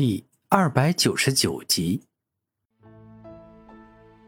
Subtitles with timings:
[0.00, 2.00] 第二百九十九集。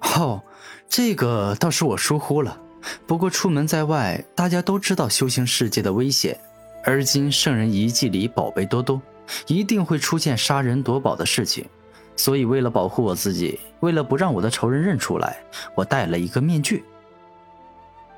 [0.00, 0.42] 哦，
[0.88, 2.60] 这个倒是我疏忽了。
[3.06, 6.36] 不过出门在外，大家都知道修行世界的危险，
[6.82, 9.00] 而今圣人遗迹里宝贝多多，
[9.46, 11.64] 一定会出现杀人夺宝的事情。
[12.16, 15.40] 所以为了保护我自己，为了不让我的仇人认出来，
[15.76, 16.82] 我戴了一个面具。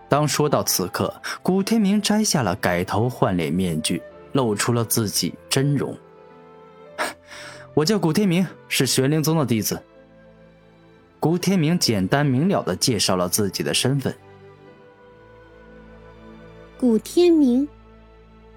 [0.09, 5.95] 当说到此刻，古天明摘下了改头换脸面具，露出了自己真容。
[7.75, 9.81] 我叫古天明，是玄灵宗的弟子。
[11.19, 14.15] 古天明简单明了的介绍了自己的身份。
[16.79, 17.67] 古天明，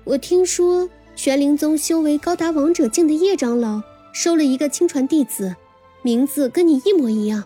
[0.04, 5.56] 我听说玄灵宗修为高达王者境的叶长老收了一个亲传弟子，
[6.02, 7.42] 名字跟你一模一样，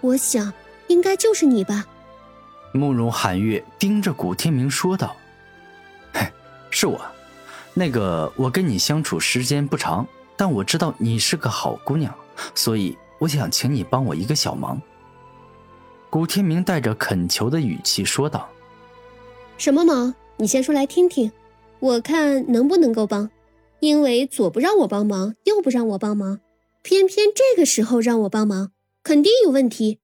[0.00, 0.52] 我想
[0.86, 1.84] 应该就是你吧。
[2.72, 5.16] 慕容寒月盯着古天明说道
[6.14, 6.28] ：“嘿，
[6.70, 7.00] 是我。
[7.74, 10.06] 那个，我跟你相处时间不长。”
[10.38, 12.14] 但我知道你是个好姑娘，
[12.54, 14.80] 所以我想请你帮我一个小忙。”
[16.08, 18.48] 古天明带着恳求的语气说道。
[19.58, 20.14] “什么忙？
[20.36, 21.30] 你先说来听听，
[21.80, 23.28] 我看能不能够帮。
[23.80, 26.40] 因为左不让我帮忙，右不让我帮忙，
[26.82, 29.98] 偏偏这个时候让我帮忙，肯定有问题。”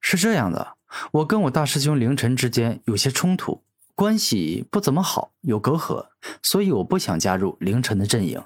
[0.00, 0.74] 是这样的，
[1.12, 3.62] 我跟我大师兄凌晨之间有些冲突，
[3.94, 6.06] 关系不怎么好，有隔阂，
[6.42, 8.40] 所以我不想加入凌晨的阵营。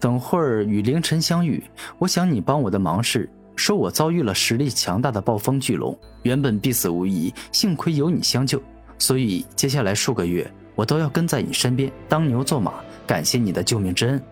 [0.00, 1.62] 等会儿与凌晨相遇，
[1.98, 8.62] 我想你帮我的忙是，说我遭遇了实力强大的暴风巨龙，原本必死无疑，幸亏有你相救，
[8.98, 12.74] 所以接下来数个月我都要跟在你身边当牛做马，
[13.06, 14.22] 感谢你的救命之恩。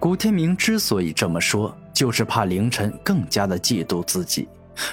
[0.00, 4.48] 古天明之所以这么说，就是怕凌晨更加的嫉妒自己，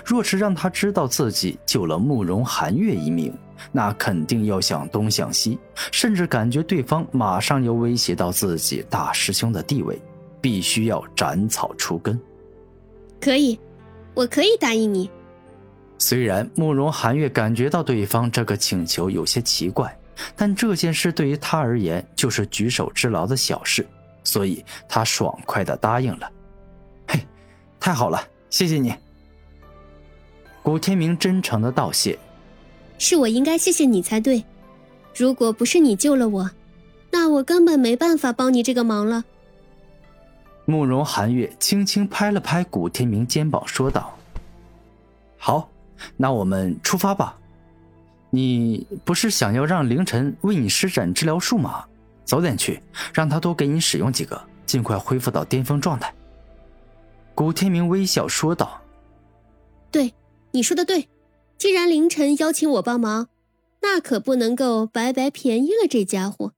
[0.06, 3.34] 若是让他知道自己救了慕容寒月一命。
[3.72, 5.58] 那肯定要想东想西，
[5.92, 10.02] 甚至感觉对方马上要威胁到自己大师兄的地位，
[10.40, 12.20] 必须要斩草除根。
[13.20, 13.60] 可以，
[14.14, 15.10] 我可以答应你。
[15.98, 19.96] 虽然慕容寒月感觉到对方这个请求有些奇怪，
[20.36, 23.86] 但这件事对于他而言就是举手之劳的小事，
[24.24, 26.32] 所以他爽快的答应了。
[27.08, 27.20] 嘿，
[27.80, 28.20] 太好了，
[28.50, 28.94] 谢谢你。
[30.64, 32.18] 古天明真诚的道谢。
[33.02, 34.46] 是我应该谢谢你才对，
[35.16, 36.52] 如果不是你救了我，
[37.10, 39.26] 那我根本没办法帮你这个忙了。
[40.66, 44.16] 慕容寒月轻轻拍了拍古天明肩膀，说道
[45.36, 45.68] ：“好，
[46.16, 47.36] 那我们出发吧。
[48.30, 51.84] 你不是想要让凌晨为你施展治疗术吗？
[52.24, 52.80] 早点去，
[53.12, 56.14] 让他多给你使用几个，尽快恢复到巅峰状态。”
[57.34, 58.80] 古天明微笑说道
[59.90, 60.14] ：“对，
[60.52, 61.10] 你说的对。”
[61.62, 63.28] 既然凌晨邀请我帮忙，
[63.84, 66.54] 那可不能够白白便宜了这家伙。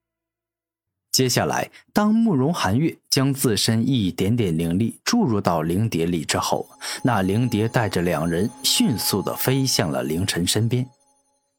[1.12, 6.70] 接下来，当慕容寒月将自身一点点灵力注入到灵蝶里之后，
[7.04, 10.88] 那灵蝶带着两人迅速的飞向了凌晨身边。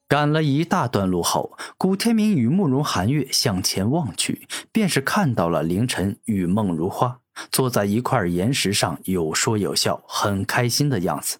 [0.08, 7.20] 赶了一大段路后，古天明与慕容寒月向前望去，便是看到了凌晨与梦如花
[7.52, 11.36] 坐在一块岩石上，有说有笑，很开心的样子。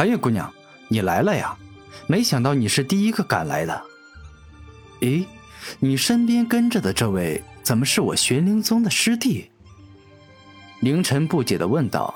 [0.00, 0.50] 寒月姑娘，
[0.88, 1.54] 你来了呀！
[2.06, 3.82] 没想到你是第一个赶来的。
[5.00, 5.26] 咦，
[5.78, 9.50] 你身边跟着的这位怎么是我玄灵宗的师弟？
[10.80, 12.14] 凌晨不解的问道。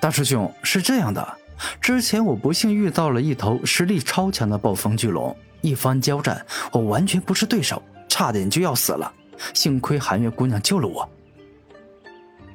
[0.00, 1.38] 大师兄，是这样的，
[1.80, 9.12] 之前我不幸遇到了一头实力超强的暴风巨龙，一番交战，我完全不是对手，差点就要死了，
[9.54, 11.08] 幸亏寒月姑娘救了我。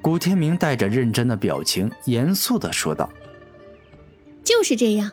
[0.01, 3.09] 古天明带着认真的表情，严肃的说道。
[4.47, 5.11] 就是这样，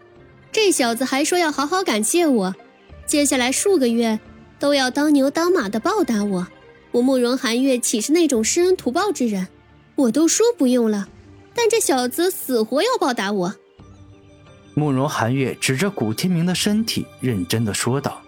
[0.53, 2.55] 这小子还说要好好感谢我，
[3.05, 4.21] 接下来数个月
[4.61, 6.47] 都要当牛当马的报答我。
[6.93, 9.49] 我慕容寒月岂是那种施恩图报之人？
[9.97, 11.09] 我都说不用了，
[11.53, 13.53] 但这小子死活要报答我。
[14.75, 18.23] 慕容寒月指着古天明的身体，认真的说道：“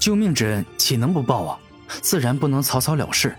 [0.00, 1.60] 救命之恩岂能不报啊？
[2.00, 3.36] 自然不能草草了事。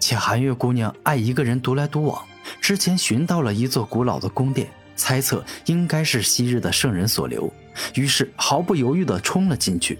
[0.00, 2.24] 且寒月姑娘爱一个人独来独往，
[2.62, 7.52] 之前寻到了一座古老的宫殿。”猜测应该是昔日的圣人所留，
[7.94, 9.98] 于是毫不犹豫地冲了进去。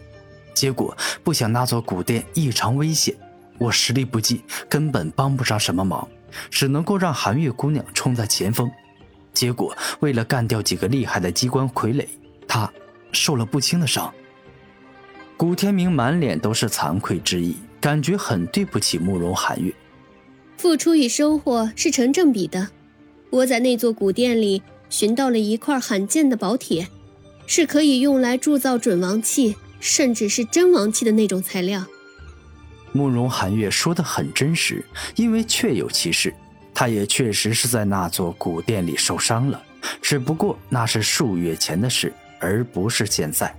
[0.54, 3.14] 结果不想那座古殿异常危险，
[3.58, 6.06] 我实力不济，根本帮不上什么忙，
[6.50, 8.70] 只能够让寒月姑娘冲在前锋。
[9.32, 12.06] 结果为了干掉几个厉害的机关傀儡，
[12.46, 12.70] 她
[13.12, 14.12] 受了不轻的伤。
[15.38, 19.72] 古天明满脸都是惭愧之意，感觉很对不起慕容寒月。
[20.58, 22.68] 付出与收获是成正比的，
[23.30, 24.62] 我在那座古殿里。
[24.92, 26.86] 寻到了一块罕见的宝铁，
[27.46, 31.82] 是可以用来铸造准王器，甚至是真王器的那种材料。
[32.92, 34.84] 慕容寒月说的很真实，
[35.16, 36.32] 因为确有其事，
[36.74, 39.62] 他也确实是在那座古殿里受伤了，
[40.02, 43.52] 只不过那是数月前的事，而不是现在。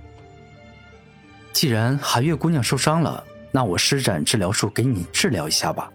[1.52, 5.90] 既然寒月姑娘受伤了，那我施展治疗术给你治疗一下吧。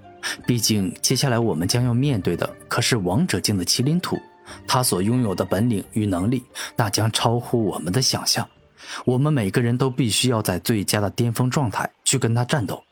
[0.46, 4.20] 毕竟接下来我们将要面对的可是王者境的麒麟土，
[4.68, 6.44] 他所拥有的本领与能力，
[6.76, 8.48] 那将超乎我们的想象。
[9.06, 12.84] 我们每个人都必须要在最佳的巅峰状态去跟他战斗。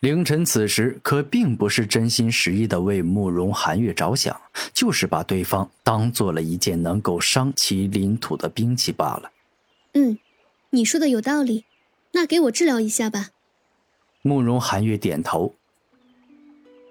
[0.00, 4.40] 凌晨此时可并不是真心实意的为慕容寒月着想，
[4.72, 9.30] 就是把对方当做了一件能够伤其领土的兵器罢了。
[9.94, 10.18] 嗯，
[10.70, 11.64] 你说的有道理，
[12.12, 13.30] 那给我治疗一下吧。
[14.22, 15.54] 慕容寒月点头。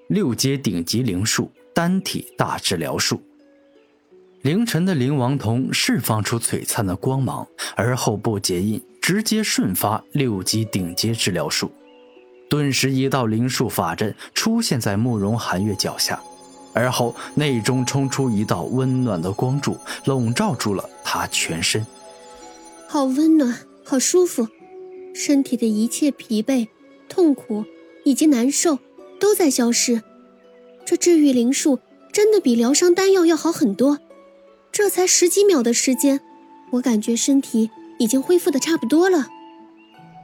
[0.07, 3.21] 六阶顶级灵术单体大治疗术。
[4.41, 11.71] 凌晨的灵王瞳释放出璀璨的光芒，而后不结印，直接瞬发六级顶阶治疗术。
[12.50, 16.19] 顿时，一道灵术法阵出现在慕容寒月脚下，
[16.74, 21.85] 而后内中冲出一道温暖的光柱，笼罩住了他全身。
[22.88, 24.47] 好温暖，好舒服，
[25.13, 26.69] 身体的一切疲惫、
[27.07, 27.63] 痛苦
[28.03, 28.80] 以及难受
[29.19, 30.01] 都在消失。
[30.88, 31.80] 这治愈灵术
[32.13, 34.00] 真的比疗伤丹药要好很多。
[34.72, 36.22] 这才十几秒的时间，
[36.72, 37.69] 我感觉身体
[38.00, 39.28] 已经恢复的差不多了。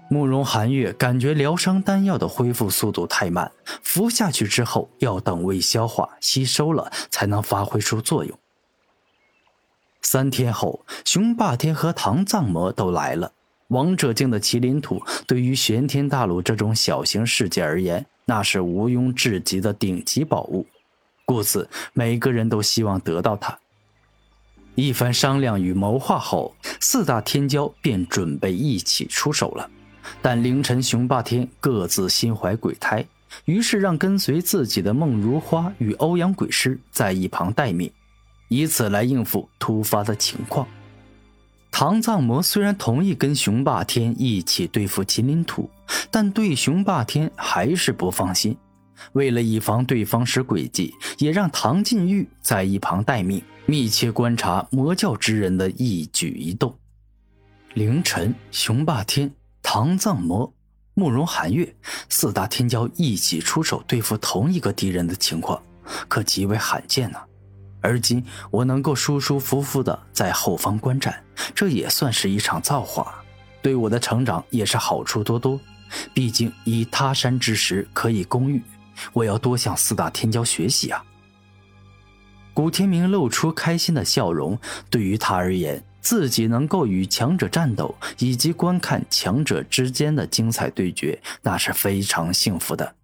[0.09, 3.51] 慕容寒月感觉疗伤丹药的恢复速度太慢，
[3.81, 8.39] 服下去之后要等胃消化吸收了才能发挥出作用。
[10.01, 13.33] 三天后，雄霸天和唐藏魔都来了。
[13.69, 20.65] 王者境的麒麟土对于玄天大陆这种小型世界而言，那是毋庸置疑的顶级宝物，
[21.25, 23.57] 故此每个人都希望得到它。
[24.75, 29.69] 一番商量与谋划后，四大天骄便准备一起出手了。
[30.21, 33.05] 但凌晨、雄霸天各自心怀鬼胎，
[33.45, 37.91] 于是让跟随自己的梦如花与欧阳鬼师在一旁待命，
[38.49, 40.67] 以此来应付突发的情况。
[41.75, 45.67] 唐藏魔虽然同意跟雄霸天一起对付麒麟土，
[46.11, 48.55] 但对雄霸天还是不放心。
[49.13, 56.77] 为了以防对方使诡计，也让唐晋玉在一旁待命，密切观察魔教之人的一举一动。
[57.73, 59.33] 凌晨，雄霸天。
[59.63, 60.53] 唐藏魔、
[60.93, 61.75] 慕容寒月
[62.07, 65.59] 四大天骄一起出手对付同一个敌人的情况，
[66.07, 67.17] 可极为罕见呢。
[67.83, 73.23] 而今我能够舒舒服服的在后方观战，这也算是一场造化，
[73.61, 75.59] 对我的成长也是好处多多。
[76.13, 78.63] 毕竟以他山之石可以攻玉，
[79.11, 81.03] 我要多向四大天骄学习啊！
[82.53, 84.57] 古天明露出开心的笑容，
[84.89, 85.83] 对于他而言。
[86.01, 92.95] 自己能够与强者战斗，以及观看强者之间的精彩对决，那是非常幸福的。